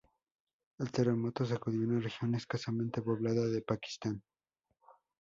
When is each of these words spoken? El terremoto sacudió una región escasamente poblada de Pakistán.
El 0.79 0.91
terremoto 0.91 1.45
sacudió 1.45 1.81
una 1.81 1.99
región 1.99 2.33
escasamente 2.33 3.03
poblada 3.03 3.45
de 3.45 3.61
Pakistán. 3.61 4.23